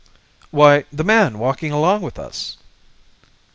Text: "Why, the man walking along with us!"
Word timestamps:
"Why, 0.49 0.85
the 0.91 1.03
man 1.03 1.37
walking 1.37 1.71
along 1.71 2.01
with 2.01 2.17
us!" 2.17 2.57